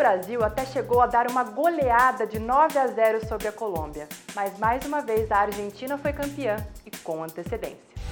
[0.00, 4.58] Brasil até chegou a dar uma goleada de 9 a 0 sobre a Colômbia, mas
[4.58, 8.09] mais uma vez a Argentina foi campeã e com antecedência.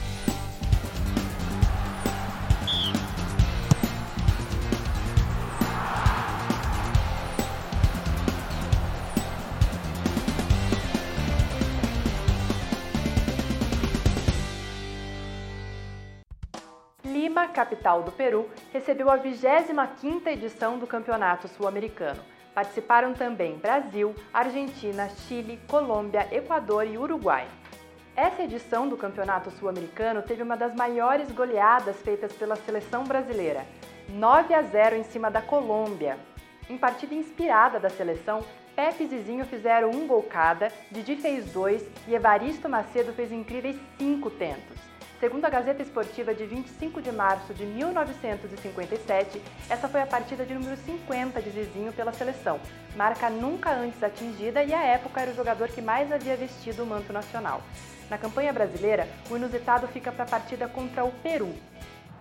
[17.08, 22.22] Lima, capital do Peru, recebeu a 25ª edição do Campeonato Sul-Americano.
[22.54, 27.48] Participaram também Brasil, Argentina, Chile, Colômbia, Equador e Uruguai.
[28.14, 33.64] Essa edição do Campeonato Sul-Americano teve uma das maiores goleadas feitas pela seleção brasileira,
[34.10, 36.18] 9 a 0 em cima da Colômbia.
[36.68, 38.44] Em partida inspirada da seleção,
[38.76, 43.76] Pepe e Zizinho fizeram um gol cada, Didi fez dois e Evaristo Macedo fez incríveis
[43.96, 44.97] cinco tentos.
[45.20, 50.54] Segundo a Gazeta Esportiva de 25 de março de 1957, essa foi a partida de
[50.54, 52.60] número 50 de Zizinho pela seleção,
[52.94, 56.86] marca nunca antes atingida e à época era o jogador que mais havia vestido o
[56.86, 57.62] manto nacional.
[58.08, 61.52] Na campanha brasileira, o inusitado fica para a partida contra o Peru.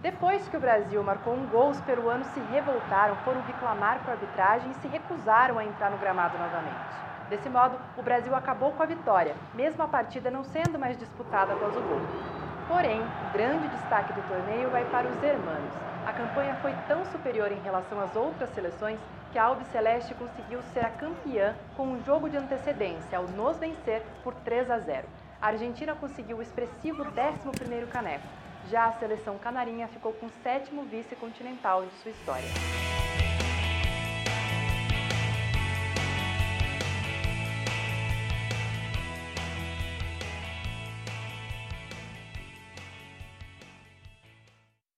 [0.02, 4.14] Depois que o Brasil marcou um gol, os peruanos se revoltaram, foram reclamar com a
[4.16, 6.98] arbitragem e se recusaram a entrar no gramado novamente.
[7.30, 11.54] Desse modo, o Brasil acabou com a vitória, mesmo a partida não sendo mais disputada
[11.54, 12.47] após o gol.
[12.68, 15.74] Porém, o grande destaque do torneio vai para os hermanos.
[16.06, 19.00] A campanha foi tão superior em relação às outras seleções
[19.32, 24.04] que a Albiceleste conseguiu ser a campeã com um jogo de antecedência ao nos vencer
[24.24, 25.08] por 3 a 0.
[25.42, 28.28] A Argentina conseguiu o expressivo 11º caneco.
[28.70, 32.97] Já a seleção canarinha ficou com o sétimo vice-continental de sua história.